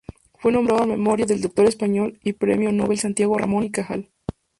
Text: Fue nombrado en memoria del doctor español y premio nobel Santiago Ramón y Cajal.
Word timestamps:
Fue 0.39 0.51
nombrado 0.51 0.81
en 0.81 0.89
memoria 0.89 1.27
del 1.27 1.41
doctor 1.41 1.67
español 1.67 2.19
y 2.23 2.33
premio 2.33 2.71
nobel 2.71 2.97
Santiago 2.97 3.37
Ramón 3.37 3.65
y 3.65 3.69
Cajal. 3.69 4.09